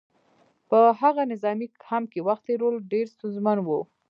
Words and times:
په 0.69 0.79
هغه 1.01 1.21
نظامي 1.33 1.67
کمپ 1.83 2.07
کې 2.13 2.19
وخت 2.27 2.43
تېرول 2.49 2.75
ډېر 2.91 3.05
ستونزمن 3.15 3.57
وو 3.61 3.79